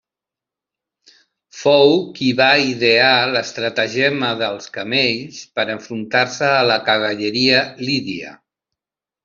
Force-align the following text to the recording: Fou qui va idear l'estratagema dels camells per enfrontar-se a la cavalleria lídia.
Fou 1.57 1.91
qui 2.15 2.29
va 2.39 2.47
idear 2.69 3.11
l'estratagema 3.35 4.31
dels 4.41 4.73
camells 4.79 5.45
per 5.61 5.69
enfrontar-se 5.77 6.53
a 6.57 6.67
la 6.73 6.81
cavalleria 6.91 7.65
lídia. 7.87 8.37